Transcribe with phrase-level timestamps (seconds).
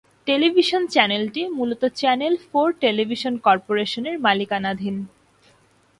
[0.27, 4.95] Television চ্যানেলটি মূলত channel four television কর্পোরেশনের মালিকানাধীন।